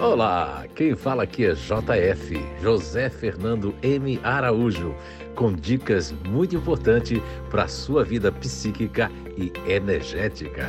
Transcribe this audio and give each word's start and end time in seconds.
Olá, 0.00 0.64
quem 0.76 0.94
fala 0.94 1.24
aqui 1.24 1.44
é 1.44 1.54
JF, 1.54 2.40
José 2.62 3.10
Fernando 3.10 3.74
M. 3.82 4.20
Araújo, 4.22 4.94
com 5.34 5.52
dicas 5.52 6.12
muito 6.12 6.54
importantes 6.54 7.20
para 7.50 7.64
a 7.64 7.68
sua 7.68 8.04
vida 8.04 8.30
psíquica 8.30 9.10
e 9.36 9.52
energética. 9.68 10.68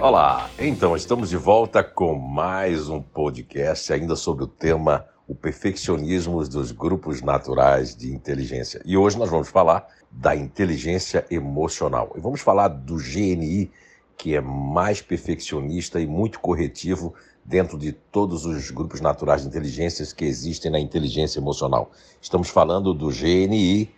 Olá, 0.00 0.50
então 0.58 0.96
estamos 0.96 1.28
de 1.28 1.36
volta 1.36 1.84
com 1.84 2.16
mais 2.16 2.88
um 2.88 3.00
podcast 3.00 3.92
ainda 3.92 4.16
sobre 4.16 4.42
o 4.42 4.48
tema 4.48 5.06
o 5.28 5.36
perfeccionismo 5.36 6.42
dos 6.48 6.72
grupos 6.72 7.22
naturais 7.22 7.94
de 7.96 8.12
inteligência. 8.12 8.82
E 8.84 8.96
hoje 8.96 9.16
nós 9.16 9.30
vamos 9.30 9.48
falar 9.48 9.86
da 10.10 10.34
inteligência 10.34 11.24
emocional. 11.30 12.12
E 12.16 12.20
vamos 12.20 12.40
falar 12.40 12.68
do 12.68 12.96
GNI, 12.96 13.70
que 14.16 14.34
é 14.34 14.40
mais 14.40 15.00
perfeccionista 15.00 16.00
e 16.00 16.06
muito 16.06 16.40
corretivo 16.40 17.14
dentro 17.44 17.76
de 17.76 17.92
todos 17.92 18.44
os 18.44 18.70
grupos 18.70 19.00
naturais 19.00 19.42
de 19.42 19.48
inteligências 19.48 20.12
que 20.12 20.24
existem 20.24 20.70
na 20.70 20.78
inteligência 20.78 21.38
emocional. 21.38 21.90
Estamos 22.20 22.48
falando 22.48 22.94
do 22.94 23.08
GNI 23.08 23.90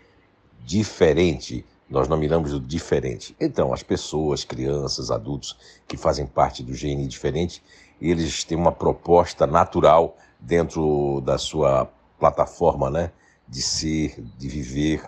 diferente. 0.65 1.65
Nós 1.89 2.09
nominamos 2.09 2.55
o 2.55 2.61
diferente. 2.61 3.37
Então, 3.39 3.73
as 3.73 3.83
pessoas, 3.83 4.45
crianças, 4.45 5.11
adultos 5.11 5.57
que 5.87 5.97
fazem 5.97 6.27
parte 6.27 6.63
do 6.63 6.73
GNI 6.73 7.07
diferente, 7.07 7.63
eles 8.01 8.45
têm 8.45 8.57
uma 8.57 8.73
proposta 8.73 9.47
natural 9.47 10.17
dentro 10.41 11.21
da 11.21 11.39
sua 11.39 11.91
plataforma, 12.19 12.91
né, 12.91 13.11
de 13.47 13.61
ser, 13.61 14.21
de 14.39 14.49
viver 14.49 15.03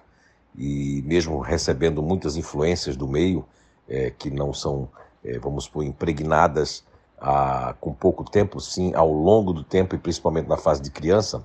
e 0.56 1.02
mesmo 1.04 1.40
recebendo 1.40 2.02
muitas 2.02 2.36
influências 2.36 2.96
do 2.96 3.06
meio 3.06 3.44
é, 3.88 4.10
que 4.10 4.30
não 4.30 4.52
são, 4.52 4.88
é, 5.24 5.38
vamos 5.38 5.64
supor, 5.64 5.84
impregnadas 5.84 6.84
a, 7.18 7.74
com 7.80 7.92
pouco 7.92 8.28
tempo, 8.28 8.60
sim, 8.60 8.94
ao 8.94 9.10
longo 9.10 9.52
do 9.52 9.64
tempo 9.64 9.94
e 9.94 9.98
principalmente 9.98 10.48
na 10.48 10.56
fase 10.56 10.82
de 10.82 10.90
criança, 10.90 11.44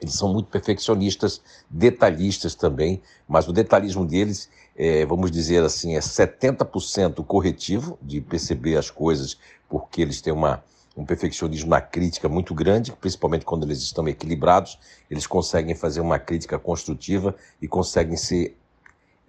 eles 0.00 0.14
são 0.14 0.32
muito 0.32 0.48
perfeccionistas, 0.48 1.40
detalhistas 1.68 2.54
também, 2.54 3.02
mas 3.26 3.48
o 3.48 3.52
detalhismo 3.52 4.06
deles, 4.06 4.48
é, 4.76 5.04
vamos 5.04 5.30
dizer 5.30 5.62
assim, 5.64 5.96
é 5.96 6.00
70% 6.00 7.24
corretivo, 7.24 7.98
de 8.00 8.20
perceber 8.20 8.76
as 8.76 8.90
coisas 8.90 9.38
porque 9.68 10.00
eles 10.00 10.20
têm 10.20 10.32
uma, 10.32 10.62
um 10.96 11.04
perfeccionismo 11.04 11.70
na 11.70 11.80
crítica 11.80 12.28
muito 12.28 12.54
grande, 12.54 12.92
principalmente 12.92 13.44
quando 13.44 13.64
eles 13.64 13.82
estão 13.82 14.08
equilibrados, 14.08 14.78
eles 15.10 15.26
conseguem 15.26 15.74
fazer 15.74 16.00
uma 16.00 16.18
crítica 16.18 16.58
construtiva 16.58 17.34
e 17.60 17.68
conseguem 17.68 18.16
ser 18.16 18.56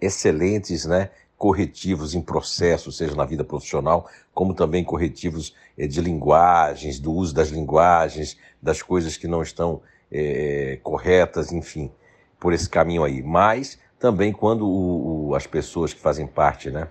excelentes, 0.00 0.86
né, 0.86 1.10
corretivos 1.40 2.14
em 2.14 2.20
processo, 2.20 2.92
seja 2.92 3.14
na 3.14 3.24
vida 3.24 3.42
profissional, 3.42 4.06
como 4.34 4.52
também 4.52 4.84
corretivos 4.84 5.56
é, 5.78 5.86
de 5.86 5.98
linguagens, 5.98 7.00
do 7.00 7.10
uso 7.10 7.34
das 7.34 7.48
linguagens, 7.48 8.36
das 8.60 8.82
coisas 8.82 9.16
que 9.16 9.26
não 9.26 9.40
estão 9.40 9.80
é, 10.12 10.78
corretas, 10.82 11.50
enfim, 11.50 11.90
por 12.38 12.52
esse 12.52 12.68
caminho 12.68 13.02
aí. 13.02 13.22
Mas 13.22 13.78
também 13.98 14.34
quando 14.34 14.68
o, 14.68 15.28
o, 15.28 15.34
as 15.34 15.46
pessoas 15.46 15.94
que 15.94 16.00
fazem 16.00 16.26
parte, 16.26 16.70
né, 16.70 16.88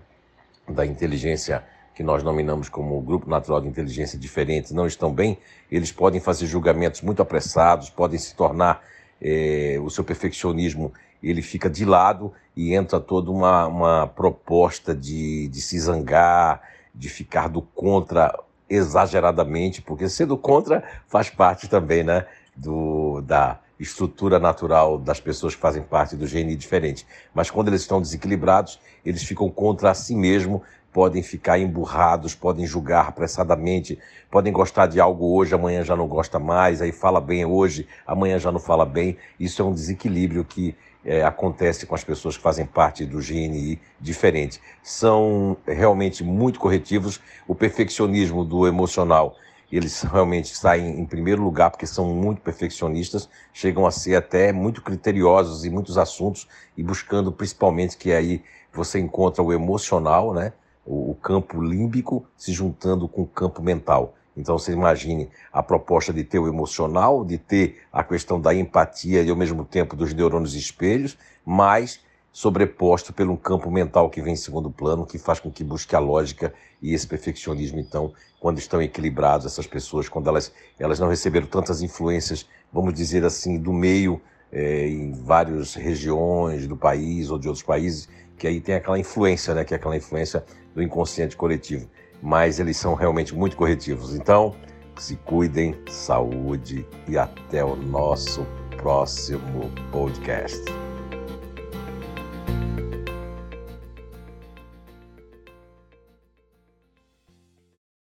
da 0.67 0.83
inteligência 0.83 1.64
que 1.94 2.02
nós 2.02 2.23
nominamos 2.23 2.70
como 2.70 3.00
Grupo 3.02 3.30
Natural 3.30 3.61
de 3.61 3.67
Inteligência 3.67 4.17
Diferente, 4.17 4.73
não 4.73 4.88
estão 4.88 5.14
bem, 5.14 5.38
eles 5.72 5.92
podem 5.92 6.20
fazer 6.20 6.47
julgamentos 6.47 7.02
muito 7.02 7.22
apressados, 7.22 7.92
podem 7.92 8.17
se 8.17 8.33
tornar, 8.33 8.83
é, 9.22 9.77
o 9.80 9.92
seu 9.92 10.03
perfeccionismo 10.03 10.92
ele 11.22 11.42
fica 11.42 11.70
de 11.70 11.86
lado 11.86 12.34
e 12.56 12.73
entra 12.73 13.00
toda 13.00 13.31
uma, 13.31 13.67
uma 13.67 14.08
proposta 14.08 14.94
de, 14.95 15.48
de 15.48 15.61
se 15.61 15.80
zangar, 15.80 16.61
de 16.94 17.09
ficar 17.09 17.48
do 17.48 17.61
contra 17.61 18.38
exageradamente, 18.70 19.81
porque 19.81 20.08
ser 20.08 20.26
do 20.26 20.38
contra 20.38 20.84
faz 21.08 21.30
parte 21.30 21.67
também 21.67 22.04
né, 22.04 22.26
do, 22.55 23.21
da 23.21 23.60
estrutura 23.80 24.38
natural 24.38 24.98
das 24.98 25.20
pessoas 25.20 25.55
que 25.55 25.61
fazem 25.61 25.82
parte 25.82 26.16
do 26.16 26.27
GNI 26.27 26.55
diferente. 26.55 27.08
Mas 27.33 27.49
quando 27.49 27.70
eles 27.70 27.82
estão 27.82 28.02
desequilibrados, 28.02 28.80
eles 29.05 29.23
ficam 29.23 29.49
contra 29.49 29.94
si 29.94 30.15
mesmo, 30.15 30.61
podem 30.92 31.23
ficar 31.23 31.58
emburrados, 31.58 32.36
podem 32.36 32.65
julgar 32.65 33.08
apressadamente, 33.08 33.98
podem 34.30 34.52
gostar 34.52 34.88
de 34.88 34.99
algo 34.99 35.33
hoje, 35.36 35.55
amanhã 35.55 35.83
já 35.83 35.95
não 35.95 36.08
gosta 36.08 36.39
mais, 36.39 36.82
aí 36.82 36.92
fala 36.92 37.21
bem 37.21 37.45
hoje, 37.45 37.88
amanhã 38.05 38.38
já 38.38 38.52
não 38.52 38.60
fala 38.60 38.86
bem. 38.86 39.17
Isso 39.39 39.61
é 39.61 39.65
um 39.65 39.73
desequilíbrio 39.73 40.44
que 40.44 40.76
é, 41.04 41.23
acontece 41.23 41.86
com 41.86 41.95
as 41.95 42.04
pessoas 42.04 42.36
que 42.37 42.43
fazem 42.43 42.65
parte 42.65 43.05
do 43.05 43.20
GNI 43.20 43.80
diferente. 43.99 44.61
São 44.83 45.58
realmente 45.65 46.23
muito 46.23 46.60
corretivos. 46.60 47.20
O 47.48 47.55
perfeccionismo 47.55 48.43
do 48.43 48.67
emocional, 48.67 49.36
eles 49.71 50.02
realmente 50.02 50.55
saem 50.55 50.99
em 50.99 51.05
primeiro 51.05 51.42
lugar 51.42 51.71
porque 51.71 51.88
são 51.88 52.05
muito 52.14 52.42
perfeccionistas, 52.42 53.30
chegam 53.54 53.86
a 53.86 53.92
ser 53.92 54.15
até 54.15 54.52
muito 54.52 54.82
criteriosos 54.82 55.64
em 55.64 55.70
muitos 55.70 55.98
assuntos 55.98 56.48
e 56.76 56.83
buscando 56.83 57.32
principalmente 57.32 57.98
que 57.98 58.11
aí 58.11 58.43
você 58.73 58.99
encontra 58.99 59.42
o 59.42 59.54
emocional, 59.54 60.33
né? 60.33 60.54
o 60.89 61.14
campo 61.14 61.61
límbico 61.61 62.26
se 62.36 62.52
juntando 62.52 63.08
com 63.08 63.21
o 63.21 63.27
campo 63.27 63.61
mental. 63.61 64.15
Então 64.39 64.58
você 64.58 64.72
imagine 64.72 65.30
a 65.52 65.61
proposta 65.61 66.14
de 66.14 66.23
ter 66.23 66.39
o 66.39 66.48
emocional, 66.48 67.26
de 67.26 67.38
ter 67.38 67.82
a 67.92 68.04
questão 68.04 68.39
da 68.39 68.55
empatia 68.55 69.22
e 69.22 69.30
ao 69.30 69.36
mesmo 69.36 69.66
tempo 69.66 69.98
dos 69.98 70.14
neurônios 70.14 70.55
espelhos, 70.55 71.17
mas 71.45 72.00
sobreposto 72.32 73.11
pelo 73.11 73.36
campo 73.36 73.70
mental 73.70 74.10
que 74.10 74.22
vem 74.22 74.33
em 74.33 74.38
segundo 74.38 74.72
plano, 74.72 75.05
que 75.05 75.17
faz 75.17 75.42
com 75.42 75.52
que 75.52 75.61
busque 75.61 75.94
a 75.94 76.00
lógica 76.00 76.54
e 76.82 76.94
esse 76.94 77.05
perfeccionismo. 77.05 77.80
Então, 77.80 78.14
quando 78.39 78.60
estão 78.60 78.82
equilibrados, 78.82 79.45
essas 79.45 79.67
pessoas, 79.67 80.08
quando 80.08 80.30
elas, 80.30 80.54
elas 80.80 81.00
não 81.00 81.10
receberam 81.10 81.45
tantas 81.45 81.82
influências, 81.82 82.48
vamos 82.71 82.94
dizer 82.94 83.26
assim, 83.26 83.58
do 83.58 83.73
meio, 83.73 84.21
é, 84.54 84.88
em 84.88 85.11
várias 85.11 85.73
regiões 85.73 86.66
do 86.66 86.77
país 86.77 87.30
ou 87.30 87.38
de 87.38 87.48
outros 87.50 87.64
países, 87.64 88.08
que 88.38 88.48
aí 88.48 88.61
tem 88.61 88.76
aquela 88.76 88.98
influência, 88.98 89.54
né, 89.54 89.66
que 89.66 89.73
é 89.73 89.77
aquela 89.77 89.98
influência 89.98 90.45
do 90.73 90.82
inconsciente 90.82 91.36
coletivo. 91.36 91.89
Mas 92.22 92.60
eles 92.60 92.78
são 92.78 92.94
realmente 92.94 93.34
muito 93.34 93.56
corretivos. 93.56 94.16
Então, 94.16 94.56
se 94.98 95.16
cuidem, 95.16 95.76
saúde 95.90 96.86
e 97.08 97.18
até 97.18 97.64
o 97.64 97.76
nosso 97.76 98.46
próximo 98.78 99.72
podcast. 99.92 100.89